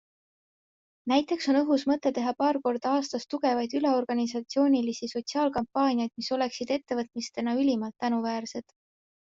Näiteks 1.11 1.47
on 1.51 1.59
õhus 1.59 1.83
mõte 1.91 2.11
teha 2.15 2.33
paar 2.39 2.59
korda 2.63 2.93
aastas 2.95 3.29
tugevaid 3.35 3.77
üleorganisatsioonilisi 3.81 5.11
sotsiaalkampaaniaid, 5.15 6.15
mis 6.23 6.35
oleksid 6.39 6.77
ettevõtmistena 6.81 7.59
ülimalt 7.63 7.99
tänuväärsed. 8.07 8.79